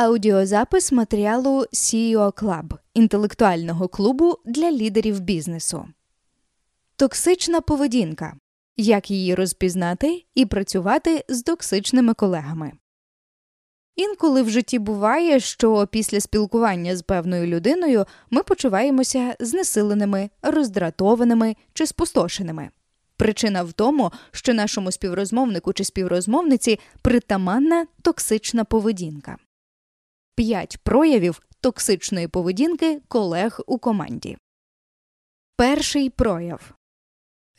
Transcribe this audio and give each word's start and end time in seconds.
Аудіозапис 0.00 0.92
матеріалу 0.92 1.60
CEO 1.72 2.32
Club– 2.32 2.78
інтелектуального 2.94 3.88
клубу 3.88 4.38
для 4.44 4.70
лідерів 4.70 5.20
бізнесу. 5.20 5.88
Токсична 6.96 7.60
поведінка. 7.60 8.36
Як 8.76 9.10
її 9.10 9.34
розпізнати 9.34 10.24
і 10.34 10.46
працювати 10.46 11.24
з 11.28 11.42
токсичними 11.42 12.14
колегами. 12.14 12.72
Інколи 13.96 14.42
в 14.42 14.50
житті 14.50 14.78
буває, 14.78 15.40
що 15.40 15.86
після 15.86 16.20
спілкування 16.20 16.96
з 16.96 17.02
певною 17.02 17.46
людиною 17.46 18.06
ми 18.30 18.42
почуваємося 18.42 19.36
знесиленими, 19.40 20.30
роздратованими 20.42 21.56
чи 21.72 21.86
спустошеними. 21.86 22.70
Причина 23.16 23.62
в 23.62 23.72
тому, 23.72 24.12
що 24.30 24.54
нашому 24.54 24.92
співрозмовнику 24.92 25.72
чи 25.72 25.84
співрозмовниці 25.84 26.78
притаманна 27.02 27.86
токсична 28.02 28.64
поведінка. 28.64 29.36
П'ять 30.38 30.78
проявів 30.78 31.40
токсичної 31.60 32.28
поведінки 32.28 33.00
колег 33.08 33.60
у 33.66 33.78
команді. 33.78 34.36
Перший 35.56 36.10
прояв 36.10 36.74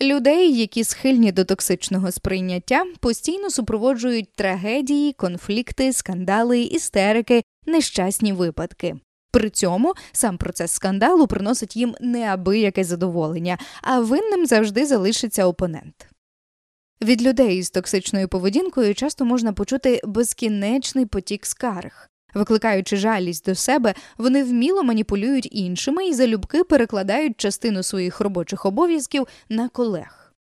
людей, 0.02 0.60
які 0.60 0.84
схильні 0.84 1.32
до 1.32 1.46
токсичного 1.46 2.12
сприйняття, 2.12 2.86
постійно 3.00 3.50
супроводжують 3.50 4.34
трагедії, 4.34 5.14
конфлікти, 5.14 5.94
скандали, 5.94 6.62
істерики, 6.62 7.44
нещасні 7.66 8.34
випадки. 8.34 8.96
При 9.32 9.50
цьому 9.50 9.94
сам 10.12 10.38
процес 10.38 10.72
скандалу 10.72 11.28
приносить 11.28 11.76
їм 11.76 11.96
неабияке 12.02 12.84
задоволення, 12.84 13.58
а 13.82 14.00
винним 14.00 14.46
завжди 14.46 14.86
залишиться 14.86 15.46
опонент. 15.46 16.10
Від 17.02 17.22
людей 17.22 17.64
з 17.64 17.72
токсичною 17.72 18.28
поведінкою 18.28 18.96
часто 18.96 19.26
можна 19.26 19.54
почути 19.54 20.02
безкінечний 20.04 21.06
потік 21.06 21.46
скарг. 21.46 22.09
Викликаючи 22.34 22.98
жалість 22.98 23.46
до 23.46 23.56
себе, 23.56 23.94
вони 24.18 24.44
вміло 24.44 24.84
маніпулюють 24.84 25.50
іншими 25.52 26.08
і 26.08 26.14
залюбки 26.14 26.64
перекладають 26.64 27.38
частину 27.38 27.84
своїх 27.84 28.20
робочих 28.20 28.66
обов'язків 28.66 29.28
на 29.50 29.70
колег. 29.70 30.34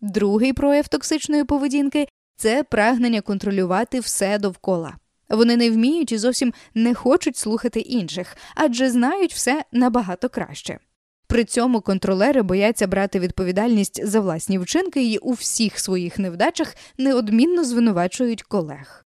Другий 0.00 0.52
прояв 0.52 0.88
токсичної 0.88 1.44
поведінки 1.44 2.08
це 2.36 2.62
прагнення 2.62 3.20
контролювати 3.20 4.00
все 4.00 4.38
довкола. 4.38 4.94
Вони 5.28 5.56
не 5.56 5.70
вміють 5.70 6.12
і 6.12 6.18
зовсім 6.18 6.52
не 6.74 6.94
хочуть 6.94 7.36
слухати 7.36 7.80
інших, 7.80 8.36
адже 8.54 8.90
знають 8.90 9.34
все 9.34 9.64
набагато 9.72 10.28
краще. 10.28 10.78
При 11.26 11.44
цьому 11.44 11.80
контролери 11.80 12.42
бояться 12.42 12.86
брати 12.86 13.20
відповідальність 13.20 14.06
за 14.06 14.20
власні 14.20 14.58
вчинки 14.58 15.12
і 15.12 15.18
у 15.18 15.32
всіх 15.32 15.78
своїх 15.78 16.18
невдачах 16.18 16.74
неодмінно 16.98 17.64
звинувачують 17.64 18.42
колег. 18.42 19.03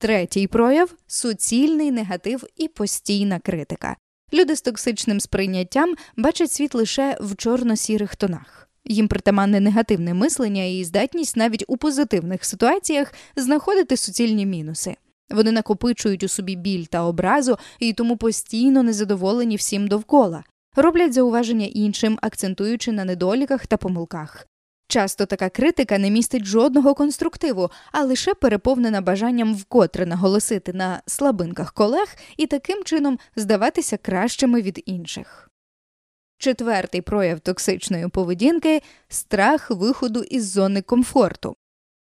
Третій 0.00 0.46
прояв 0.46 0.94
суцільний 1.06 1.90
негатив 1.90 2.44
і 2.56 2.68
постійна 2.68 3.38
критика. 3.38 3.96
Люди 4.32 4.56
з 4.56 4.62
токсичним 4.62 5.20
сприйняттям 5.20 5.94
бачать 6.16 6.52
світ 6.52 6.74
лише 6.74 7.16
в 7.20 7.36
чорно-сірих 7.36 8.16
тонах. 8.16 8.68
Їм 8.84 9.08
притаманне 9.08 9.60
негативне 9.60 10.14
мислення 10.14 10.64
і 10.64 10.84
здатність 10.84 11.36
навіть 11.36 11.64
у 11.68 11.76
позитивних 11.76 12.44
ситуаціях 12.44 13.14
знаходити 13.36 13.96
суцільні 13.96 14.46
мінуси. 14.46 14.96
Вони 15.30 15.52
накопичують 15.52 16.22
у 16.22 16.28
собі 16.28 16.56
біль 16.56 16.84
та 16.84 17.02
образу 17.02 17.58
і 17.78 17.92
тому 17.92 18.16
постійно 18.16 18.82
незадоволені 18.82 19.56
всім 19.56 19.88
довкола, 19.88 20.44
роблять 20.76 21.12
зауваження 21.12 21.66
іншим, 21.66 22.18
акцентуючи 22.22 22.92
на 22.92 23.04
недоліках 23.04 23.66
та 23.66 23.76
помилках. 23.76 24.46
Часто 24.90 25.26
така 25.26 25.48
критика 25.48 25.98
не 25.98 26.10
містить 26.10 26.44
жодного 26.44 26.94
конструктиву, 26.94 27.70
а 27.92 28.04
лише 28.04 28.34
переповнена 28.34 29.00
бажанням 29.00 29.54
вкотре 29.54 30.06
наголосити 30.06 30.72
на 30.72 31.02
слабинках 31.06 31.72
колег 31.72 32.16
і 32.36 32.46
таким 32.46 32.84
чином 32.84 33.18
здаватися 33.36 33.96
кращими 33.96 34.62
від 34.62 34.82
інших. 34.86 35.50
Четвертий 36.38 37.00
прояв 37.00 37.40
токсичної 37.40 38.08
поведінки 38.08 38.82
страх 39.08 39.70
виходу 39.70 40.22
із 40.22 40.52
зони 40.52 40.82
комфорту. 40.82 41.56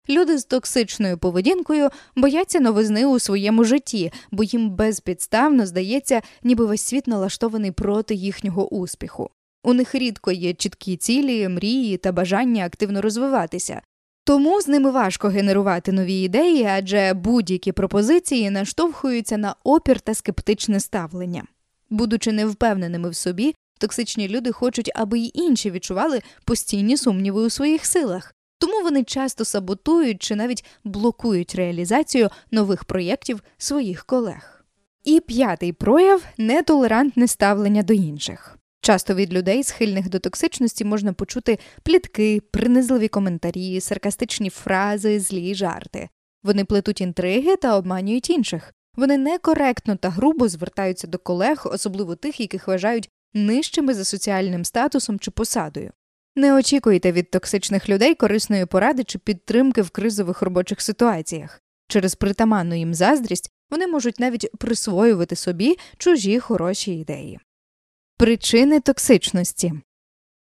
Люди 0.09 0.39
з 0.39 0.45
токсичною 0.45 1.19
поведінкою 1.19 1.91
бояться 2.17 2.61
новизни 2.61 3.07
у 3.07 3.19
своєму 3.19 3.65
житті, 3.65 4.13
бо 4.31 4.43
їм 4.43 4.71
безпідставно 4.71 5.67
здається, 5.67 6.23
ніби 6.43 6.67
весь 6.67 6.83
світ 6.83 7.07
налаштований 7.07 7.71
проти 7.71 8.15
їхнього 8.15 8.69
успіху. 8.69 9.31
У 9.67 9.75
них 9.75 9.95
рідко 9.95 10.33
є 10.33 10.55
чіткі 10.55 10.97
цілі, 10.97 11.49
мрії 11.49 11.97
та 11.97 12.13
бажання 12.13 12.65
активно 12.65 13.03
розвиватися. 13.03 13.83
Тому 14.25 14.61
з 14.61 14.69
ними 14.69 14.91
важко 14.91 15.29
генерувати 15.29 15.93
нові 15.93 16.15
ідеї, 16.21 16.65
адже 16.65 17.15
будь-які 17.15 17.73
пропозиції 17.73 18.51
наштовхуються 18.51 19.37
на 19.37 19.55
опір 19.65 20.01
та 20.01 20.15
скептичне 20.15 20.81
ставлення. 20.81 21.45
Будучи 21.91 22.33
невпевненими 22.33 23.11
в 23.11 23.17
собі, 23.17 23.55
токсичні 23.79 24.29
люди 24.29 24.53
хочуть, 24.53 24.91
аби 24.95 25.19
й 25.19 25.31
інші 25.35 25.71
відчували 25.71 26.21
постійні 26.45 26.97
сумніви 26.97 27.43
у 27.43 27.51
своїх 27.51 27.87
силах, 27.87 28.35
тому 28.59 28.83
вони 28.83 29.05
часто 29.05 29.45
саботують 29.45 30.23
чи 30.23 30.37
навіть 30.37 30.65
блокують 30.85 31.55
реалізацію 31.55 32.31
нових 32.51 32.85
проєктів 32.85 33.43
своїх 33.59 34.05
колег. 34.05 34.65
І 35.05 35.21
п'ятий 35.21 35.73
прояв 35.73 36.23
нетолерантне 36.39 37.29
ставлення 37.29 37.83
до 37.83 37.95
інших. 37.95 38.59
Часто 38.87 39.15
від 39.15 39.33
людей, 39.33 39.65
схильних 39.65 40.09
до 40.09 40.19
токсичності, 40.19 40.85
можна 40.85 41.13
почути 41.13 41.59
плітки, 41.83 42.41
принизливі 42.51 43.09
коментарі, 43.09 43.81
саркастичні 43.81 44.51
фрази, 44.51 45.21
злі 45.21 45.55
жарти. 45.55 46.09
Вони 46.43 46.65
плетуть 46.65 47.01
інтриги 47.01 47.57
та 47.57 47.77
обманюють 47.77 48.31
інших. 48.31 48.73
Вони 48.97 49.19
некоректно 49.19 49.97
та 49.97 50.11
грубо 50.11 50.49
звертаються 50.49 51.07
до 51.07 51.19
колег, 51.19 51.63
особливо 51.65 52.17
тих, 52.17 52.41
яких 52.41 52.69
вважають 52.69 53.09
нижчими 53.35 53.95
за 53.95 54.05
соціальним 54.05 54.65
статусом 54.65 55.19
чи 55.19 55.31
посадою. 55.31 55.91
Не 56.37 56.55
очікуйте 56.55 57.13
від 57.13 57.31
токсичних 57.31 57.89
людей 57.89 58.15
корисної 58.15 58.67
поради 58.67 59.05
чи 59.05 59.19
підтримки 59.19 59.83
в 59.83 59.91
кризових 59.91 60.43
робочих 60.43 60.81
ситуаціях. 60.81 61.61
Через 61.89 62.15
притаманну 62.15 62.75
їм 62.75 62.95
заздрість 62.95 63.51
вони 63.71 63.87
можуть 63.87 64.21
навіть 64.21 64.51
присвоювати 64.59 65.37
собі 65.37 65.77
чужі 65.99 66.41
хороші 66.41 66.95
ідеї. 66.95 67.41
Причини 68.19 68.81
токсичності 68.81 69.73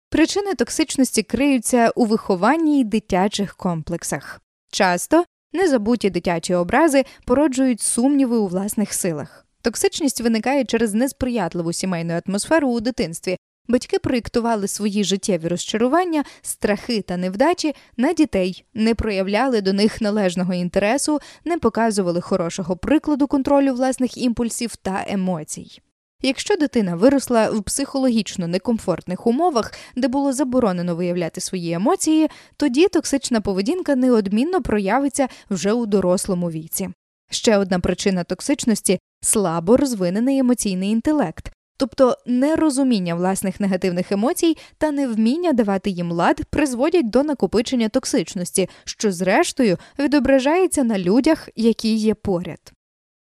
причини 0.09 0.55
токсичності 0.55 1.23
криються 1.23 1.91
у 1.95 2.05
вихованні 2.05 2.79
й 2.79 2.83
дитячих 2.83 3.55
комплексах. 3.55 4.41
Часто 4.71 5.25
незабуті 5.53 6.09
дитячі 6.09 6.53
образи 6.53 7.05
породжують 7.25 7.81
сумніви 7.81 8.37
у 8.37 8.47
власних 8.47 8.93
силах. 8.93 9.45
Токсичність 9.61 10.21
виникає 10.21 10.65
через 10.65 10.93
несприятливу 10.93 11.73
сімейну 11.73 12.21
атмосферу 12.27 12.69
у 12.69 12.79
дитинстві. 12.79 13.37
Батьки 13.67 13.99
проєктували 13.99 14.67
свої 14.67 15.03
життєві 15.03 15.47
розчарування, 15.47 16.23
страхи 16.41 17.01
та 17.01 17.17
невдачі 17.17 17.75
на 17.97 18.13
дітей, 18.13 18.65
не 18.73 18.95
проявляли 18.95 19.61
до 19.61 19.73
них 19.73 20.01
належного 20.01 20.53
інтересу, 20.53 21.19
не 21.45 21.57
показували 21.57 22.21
хорошого 22.21 22.77
прикладу 22.77 23.27
контролю 23.27 23.73
власних 23.73 24.17
імпульсів 24.17 24.75
та 24.75 25.05
емоцій. 25.07 25.81
Якщо 26.21 26.55
дитина 26.55 26.95
виросла 26.95 27.49
в 27.49 27.63
психологічно 27.63 28.47
некомфортних 28.47 29.27
умовах, 29.27 29.73
де 29.95 30.07
було 30.07 30.33
заборонено 30.33 30.95
виявляти 30.95 31.41
свої 31.41 31.71
емоції, 31.71 32.27
тоді 32.57 32.87
токсична 32.87 33.41
поведінка 33.41 33.95
неодмінно 33.95 34.61
проявиться 34.61 35.27
вже 35.49 35.73
у 35.73 35.85
дорослому 35.85 36.51
віці. 36.51 36.89
Ще 37.31 37.57
одна 37.57 37.79
причина 37.79 38.23
токсичності 38.23 38.99
слабо 39.21 39.77
розвинений 39.77 40.39
емоційний 40.39 40.89
інтелект, 40.89 41.51
тобто 41.77 42.17
нерозуміння 42.25 43.15
власних 43.15 43.59
негативних 43.59 44.11
емоцій 44.11 44.57
та 44.77 44.91
невміння 44.91 45.53
давати 45.53 45.89
їм 45.89 46.11
лад 46.11 46.45
призводять 46.49 47.09
до 47.09 47.23
накопичення 47.23 47.89
токсичності, 47.89 48.69
що 48.83 49.11
зрештою 49.11 49.77
відображається 49.99 50.83
на 50.83 50.99
людях, 50.99 51.49
які 51.55 51.95
є 51.95 52.13
поряд. 52.13 52.71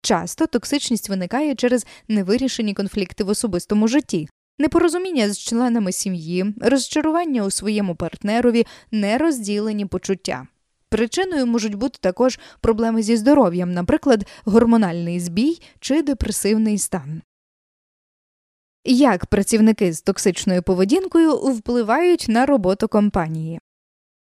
Часто 0.03 0.47
токсичність 0.47 1.09
виникає 1.09 1.55
через 1.55 1.87
невирішені 2.09 2.75
конфлікти 2.75 3.25
в 3.25 3.29
особистому 3.29 3.89
житті, 3.89 4.29
непорозуміння 4.59 5.31
з 5.31 5.39
членами 5.39 5.93
сім'ї, 5.93 6.55
розчарування 6.61 7.45
у 7.45 7.51
своєму 7.51 7.97
партнерові, 7.97 8.67
нерозділені 8.91 9.87
почуття. 9.87 10.47
Причиною 10.89 11.47
можуть 11.47 11.75
бути 11.75 11.99
також 12.01 12.39
проблеми 12.61 13.03
зі 13.03 13.17
здоров'ям, 13.17 13.73
наприклад, 13.73 14.27
гормональний 14.45 15.21
збій 15.21 15.61
чи 15.81 16.03
депресивний 16.03 16.79
стан. 16.79 17.23
Як 18.85 19.27
працівники 19.27 19.93
з 19.93 20.03
токсичною 20.03 20.63
поведінкою 20.63 21.37
впливають 21.37 22.27
на 22.29 22.47
роботу 22.47 22.89
компанії? 22.89 23.61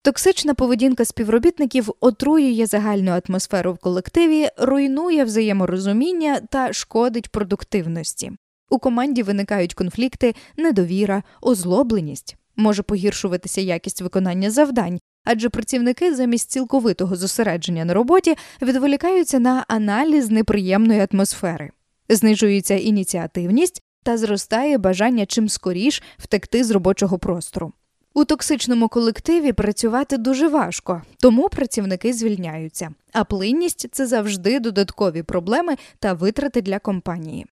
Токсична 0.05 0.53
поведінка 0.53 1.05
співробітників 1.05 1.89
отруює 1.99 2.65
загальну 2.65 3.21
атмосферу 3.27 3.73
в 3.73 3.77
колективі, 3.77 4.47
руйнує 4.57 5.23
взаєморозуміння 5.23 6.39
та 6.39 6.73
шкодить 6.73 7.29
продуктивності. 7.29 8.31
У 8.69 8.79
команді 8.79 9.23
виникають 9.23 9.73
конфлікти, 9.73 10.35
недовіра, 10.57 11.23
озлобленість, 11.41 12.35
може 12.55 12.83
погіршуватися 12.83 13.61
якість 13.61 14.01
виконання 14.01 14.51
завдань, 14.51 14.99
адже 15.23 15.49
працівники 15.49 16.15
замість 16.15 16.51
цілковитого 16.51 17.15
зосередження 17.15 17.85
на 17.85 17.93
роботі 17.93 18.35
відволікаються 18.61 19.39
на 19.39 19.65
аналіз 19.67 20.29
неприємної 20.29 21.07
атмосфери, 21.11 21.71
знижується 22.09 22.73
ініціативність 22.73 23.81
та 24.03 24.17
зростає 24.17 24.77
бажання 24.77 25.25
чим 25.25 25.49
скоріш 25.49 26.03
втекти 26.17 26.63
з 26.63 26.71
робочого 26.71 27.19
простору. 27.19 27.73
У 28.17 28.25
токсичному 28.25 28.89
колективі 28.89 29.53
працювати 29.53 30.17
дуже 30.17 30.47
важко, 30.47 31.01
тому 31.19 31.49
працівники 31.49 32.13
звільняються, 32.13 32.93
а 33.13 33.23
плинність 33.23 33.87
це 33.91 34.07
завжди 34.07 34.59
додаткові 34.59 35.23
проблеми 35.23 35.75
та 35.99 36.13
витрати 36.13 36.61
для 36.61 36.79
компанії. 36.79 37.45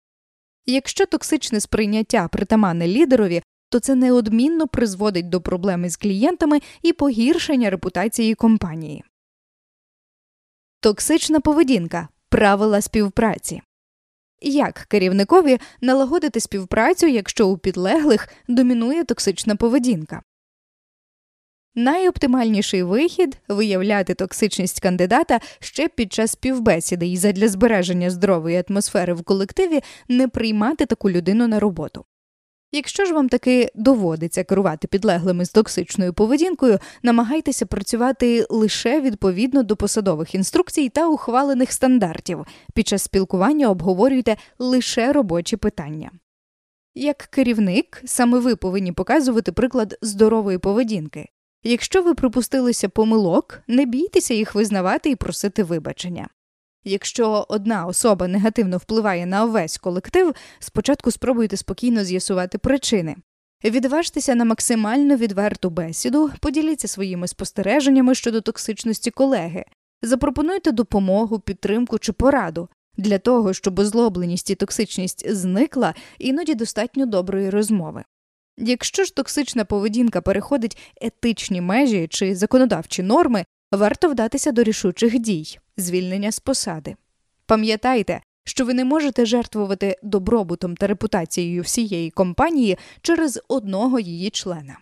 Якщо 0.66 1.06
токсичне 1.06 1.60
сприйняття 1.60 2.28
притаманне 2.28 2.88
лідерові, 2.88 3.42
то 3.70 3.80
це 3.80 3.94
неодмінно 3.94 4.68
призводить 4.68 5.28
до 5.28 5.40
проблеми 5.40 5.90
з 5.90 5.96
клієнтами 5.96 6.60
і 6.82 6.92
погіршення 6.92 7.70
репутації 7.70 8.34
компанії. 8.34 9.04
Токсична 10.80 11.40
поведінка 11.40 12.08
правила 12.28 12.80
співпраці. 12.80 13.62
Як 14.40 14.74
керівникові 14.74 15.58
налагодити 15.80 16.40
співпрацю, 16.40 17.06
якщо 17.06 17.48
у 17.48 17.58
підлеглих 17.58 18.28
домінує 18.48 19.04
токсична 19.04 19.56
поведінка? 19.56 20.22
Найоптимальніший 21.74 22.82
вихід 22.82 23.38
виявляти 23.48 24.14
токсичність 24.14 24.80
кандидата 24.80 25.40
ще 25.60 25.88
під 25.88 26.12
час 26.12 26.30
співбесіди 26.30 27.06
і 27.06 27.16
задля 27.16 27.48
збереження 27.48 28.10
здорової 28.10 28.64
атмосфери 28.69 29.14
в 29.14 29.22
колективі 29.22 29.80
не 30.08 30.28
приймати 30.28 30.86
таку 30.86 31.10
людину 31.10 31.48
на 31.48 31.60
роботу. 31.60 32.04
Якщо 32.72 33.04
ж 33.04 33.14
вам 33.14 33.28
таки 33.28 33.70
доводиться 33.74 34.44
керувати 34.44 34.88
підлеглими 34.88 35.44
з 35.44 35.50
токсичною 35.50 36.12
поведінкою, 36.12 36.78
намагайтеся 37.02 37.66
працювати 37.66 38.46
лише 38.50 39.00
відповідно 39.00 39.62
до 39.62 39.76
посадових 39.76 40.34
інструкцій 40.34 40.88
та 40.88 41.08
ухвалених 41.08 41.72
стандартів. 41.72 42.46
Під 42.74 42.88
час 42.88 43.02
спілкування 43.02 43.70
обговорюйте 43.70 44.36
лише 44.58 45.12
робочі 45.12 45.56
питання. 45.56 46.10
Як 46.94 47.16
керівник, 47.16 48.02
саме 48.04 48.38
ви 48.38 48.56
повинні 48.56 48.92
показувати 48.92 49.52
приклад 49.52 49.98
здорової 50.02 50.58
поведінки. 50.58 51.28
Якщо 51.64 52.02
ви 52.02 52.14
припустилися 52.14 52.88
помилок, 52.88 53.62
не 53.68 53.84
бійтеся 53.84 54.34
їх 54.34 54.54
визнавати 54.54 55.10
і 55.10 55.16
просити 55.16 55.62
вибачення. 55.62 56.28
Якщо 56.84 57.46
одна 57.48 57.86
особа 57.86 58.28
негативно 58.28 58.76
впливає 58.76 59.26
на 59.26 59.44
увесь 59.44 59.78
колектив, 59.78 60.34
спочатку 60.58 61.10
спробуйте 61.10 61.56
спокійно 61.56 62.04
з'ясувати 62.04 62.58
причини. 62.58 63.16
Відважтеся 63.64 64.34
на 64.34 64.44
максимально 64.44 65.16
відверту 65.16 65.70
бесіду, 65.70 66.30
поділіться 66.40 66.88
своїми 66.88 67.28
спостереженнями 67.28 68.14
щодо 68.14 68.40
токсичності 68.40 69.10
колеги, 69.10 69.64
запропонуйте 70.02 70.72
допомогу, 70.72 71.38
підтримку 71.38 71.98
чи 71.98 72.12
пораду. 72.12 72.68
Для 72.96 73.18
того, 73.18 73.52
щоб 73.52 73.78
озлобленість 73.78 74.50
і 74.50 74.54
токсичність 74.54 75.30
зникла, 75.30 75.94
іноді 76.18 76.54
достатньо 76.54 77.06
доброї 77.06 77.50
розмови. 77.50 78.04
Якщо 78.56 79.04
ж 79.04 79.14
токсична 79.14 79.64
поведінка 79.64 80.20
переходить 80.20 80.78
етичні 81.00 81.60
межі 81.60 82.08
чи 82.10 82.37
законодавчі 82.37 83.02
норми, 83.02 83.44
варто 83.72 84.08
вдатися 84.08 84.52
до 84.52 84.62
рішучих 84.62 85.19
дій, 85.19 85.58
звільнення 85.76 86.32
з 86.32 86.40
посади. 86.40 86.96
Пам'ятайте, 87.46 88.20
що 88.44 88.64
ви 88.64 88.75
не 88.75 88.84
можете 88.84 89.26
жертвувати 89.26 89.99
добробутом 90.02 90.76
та 90.76 90.87
репутацією 90.87 91.62
всієї 91.62 92.10
компанії 92.10 92.78
через 93.02 93.40
одного 93.49 94.00
її 94.00 94.31
члена. 94.31 94.78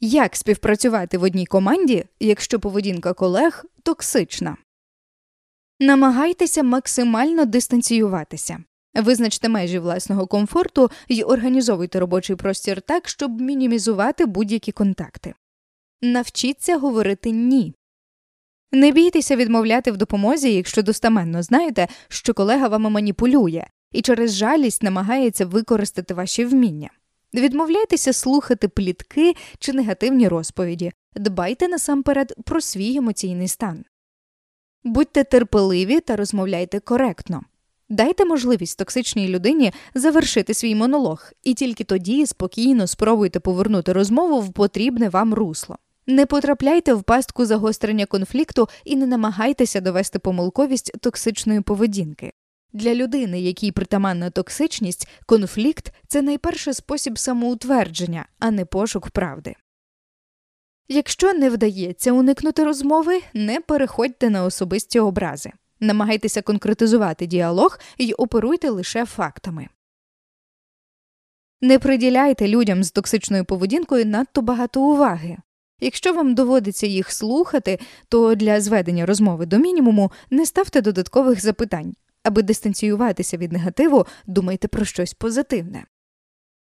Як 0.00 0.36
співпрацювати 0.36 1.18
в 1.18 1.22
одній 1.22 1.46
команді, 1.46 2.04
якщо 2.20 2.60
поведінка 2.60 3.12
колег 3.12 3.64
токсична? 3.82 4.56
Намагайтеся 5.80 6.62
максимально 6.62 7.44
дистанціюватися. 7.44 8.64
Визначте 8.94 9.48
межі 9.48 9.78
власного 9.78 10.26
комфорту 10.26 10.90
і 11.08 11.22
організовуйте 11.22 12.00
робочий 12.00 12.36
простір 12.36 12.82
так, 12.82 13.08
щоб 13.08 13.40
мінімізувати 13.40 14.26
будь-які 14.26 14.72
контакти. 14.72 15.34
Навчіться 16.02 16.78
говорити 16.78 17.30
ні. 17.30 17.74
Не 18.72 18.90
бійтеся 18.90 19.36
відмовляти 19.36 19.92
в 19.92 19.96
допомозі, 19.96 20.54
якщо 20.54 20.82
достаменно 20.82 21.42
знаєте, 21.42 21.88
що 22.08 22.34
колега 22.34 22.68
вами 22.68 22.90
маніпулює 22.90 23.64
і 23.92 24.02
через 24.02 24.34
жалість 24.34 24.82
намагається 24.82 25.46
використати 25.46 26.14
ваші 26.14 26.44
вміння. 26.44 26.90
Відмовляйтеся 27.34 28.12
слухати 28.12 28.68
плітки 28.68 29.34
чи 29.58 29.72
негативні 29.72 30.28
розповіді, 30.28 30.92
дбайте 31.16 31.68
насамперед 31.68 32.34
про 32.44 32.60
свій 32.60 32.96
емоційний 32.96 33.48
стан. 33.48 33.84
Будьте 34.84 35.24
терпеливі 35.24 36.00
та 36.00 36.16
розмовляйте 36.16 36.80
коректно. 36.80 37.42
Дайте 37.88 38.24
можливість 38.24 38.78
токсичній 38.78 39.28
людині 39.28 39.72
завершити 39.94 40.54
свій 40.54 40.74
монолог, 40.74 41.32
і 41.42 41.54
тільки 41.54 41.84
тоді 41.84 42.26
спокійно 42.26 42.86
спробуйте 42.86 43.40
повернути 43.40 43.92
розмову 43.92 44.40
в 44.40 44.52
потрібне 44.52 45.08
вам 45.08 45.34
русло. 45.34 45.78
Не 46.06 46.26
потрапляйте 46.26 46.94
в 46.94 47.02
пастку 47.02 47.46
загострення 47.46 48.06
конфлікту 48.06 48.68
і 48.84 48.96
не 48.96 49.06
намагайтеся 49.06 49.80
довести 49.80 50.18
помилковість 50.18 51.00
токсичної 51.00 51.60
поведінки. 51.60 52.32
Для 52.72 52.94
людини, 52.94 53.40
якій 53.40 53.72
притаманна 53.72 54.30
токсичність, 54.30 55.08
конфлікт 55.26 55.92
це 56.08 56.22
найперший 56.22 56.74
спосіб 56.74 57.18
самоутвердження, 57.18 58.26
а 58.38 58.50
не 58.50 58.64
пошук 58.64 59.10
правди. 59.10 59.54
Якщо 60.88 61.32
не 61.32 61.50
вдається 61.50 62.12
уникнути 62.12 62.64
розмови, 62.64 63.20
не 63.34 63.60
переходьте 63.60 64.30
на 64.30 64.44
особисті 64.44 65.00
образи. 65.00 65.52
Намагайтеся 65.80 66.42
конкретизувати 66.42 67.26
діалог 67.26 67.78
і 67.98 68.12
оперуйте 68.12 68.70
лише 68.70 69.06
фактами. 69.06 69.68
Не 71.60 71.78
приділяйте 71.78 72.48
людям 72.48 72.84
з 72.84 72.90
токсичною 72.90 73.44
поведінкою 73.44 74.06
надто 74.06 74.42
багато 74.42 74.82
уваги. 74.82 75.36
Якщо 75.80 76.12
вам 76.12 76.34
доводиться 76.34 76.86
їх 76.86 77.12
слухати, 77.12 77.78
то 78.08 78.34
для 78.34 78.60
зведення 78.60 79.06
розмови 79.06 79.46
до 79.46 79.58
мінімуму 79.58 80.12
не 80.30 80.46
ставте 80.46 80.80
додаткових 80.80 81.40
запитань, 81.40 81.94
аби 82.22 82.42
дистанціюватися 82.42 83.36
від 83.36 83.52
негативу, 83.52 84.06
думайте 84.26 84.68
про 84.68 84.84
щось 84.84 85.14
позитивне. 85.14 85.84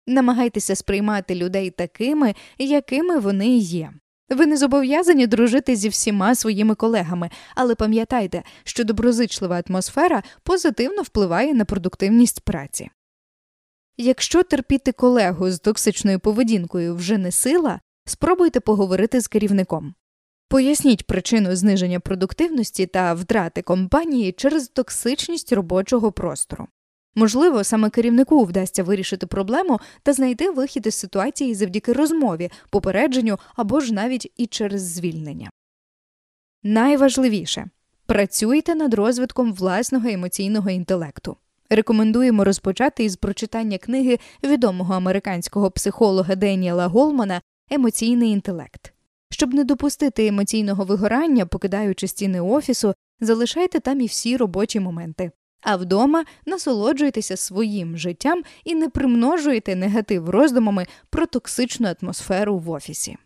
Намагайтеся 0.08 0.76
сприймати 0.76 1.36
людей 1.36 1.70
такими, 1.70 2.36
якими 2.58 3.20
вони 3.20 3.58
є. 3.58 3.94
Ви 4.30 4.46
не 4.46 4.58
зобов'язані 4.58 5.28
дружити 5.28 5.76
зі 5.76 5.90
всіма 5.90 6.36
своїми 6.36 6.76
колегами, 6.76 7.30
але 7.56 7.76
пам'ятайте, 7.76 8.44
що 8.64 8.84
доброзичлива 8.84 9.64
атмосфера 9.68 10.24
позитивно 10.44 11.02
впливає 11.02 11.54
на 11.54 11.66
продуктивність 11.66 12.42
праці. 12.42 12.90
Якщо 13.98 14.44
терпіти 14.44 14.92
колегу 14.92 15.52
з 15.52 15.60
токсичною 15.60 16.20
поведінкою 16.20 16.96
вже 16.96 17.18
не 17.18 17.32
сила, 17.32 17.80
спробуйте 18.06 18.60
поговорити 18.60 19.22
з 19.22 19.28
керівником. 19.28 19.96
Поясніть 20.50 21.08
причину 21.08 21.56
зниження 21.56 22.00
продуктивності 22.00 22.86
та 22.86 23.14
втрати 23.14 23.62
компанії 23.62 24.32
через 24.32 24.68
токсичність 24.68 25.54
робочого 25.54 26.12
простору. 26.12 26.68
Можливо, 27.16 27.64
саме 27.64 27.90
керівнику 27.90 28.44
вдасться 28.44 28.84
вирішити 28.84 29.28
проблему 29.28 29.80
та 30.04 30.14
знайти 30.14 30.52
вихід 30.52 30.88
із 30.88 30.96
ситуації 30.96 31.56
завдяки 31.56 31.94
розмові, 31.94 32.52
попередженню 32.70 33.40
або 33.56 33.80
ж 33.80 33.94
навіть 33.94 34.34
і 34.38 34.46
через 34.46 34.82
звільнення. 34.82 35.50
Найважливіше 36.64 37.70
працюйте 38.06 38.76
над 38.76 38.94
розвитком 38.94 39.54
власного 39.54 40.08
емоційного 40.10 40.70
інтелекту. 40.70 41.38
Рекомендуємо 41.70 42.44
розпочати 42.44 43.04
із 43.04 43.16
прочитання 43.16 43.78
книги 43.78 44.20
відомого 44.44 44.94
американського 44.94 45.72
психолога 45.72 46.36
Деніела 46.36 46.88
Голмана 46.88 47.42
Емоційний 47.70 48.32
інтелект. 48.32 48.94
Щоб 49.32 49.54
не 49.54 49.64
допустити 49.64 50.28
емоційного 50.28 50.86
вигорання, 50.86 51.46
покидаючи 51.46 52.08
стіни 52.08 52.42
офісу, 52.42 52.94
залишайте 53.20 53.80
там 53.80 54.02
і 54.02 54.06
всі 54.06 54.38
робочі 54.38 54.80
моменти. 54.80 55.32
А 55.62 55.76
вдома 55.76 56.26
насолоджуйтеся 56.46 57.38
своїм 57.38 57.98
життям 57.98 58.44
і 58.64 58.76
не 58.76 58.90
примножуйте 58.90 59.76
негатив 59.76 60.30
роздумами 60.30 60.86
про 61.10 61.26
токсичну 61.26 61.96
атмосферу 62.02 62.58
в 62.58 62.70
офісі. 62.70 63.18